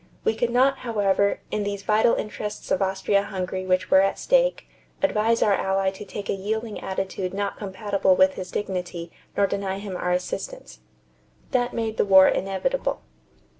[0.23, 4.65] We could not, however, in these vital interests of Austria Hungary which were at stake,
[5.03, 9.77] advise our ally to take a yielding attitude not compatible with his dignity nor deny
[9.77, 10.79] him our assistance."
[11.51, 13.01] That made the war inevitable.